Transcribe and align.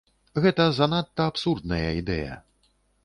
Гэта 0.45 0.65
занадта 0.77 1.27
абсурдная 1.33 1.85
ідэя. 2.01 2.39